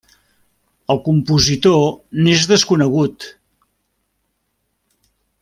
El 0.93 1.01
compositor 1.09 1.85
n'és 2.23 2.47
desconegut. 2.53 3.29